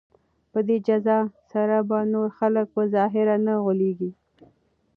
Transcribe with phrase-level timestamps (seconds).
[0.51, 1.19] په دې جزا
[1.51, 4.11] سره به نور خلک په ظاهر نه غولیږي.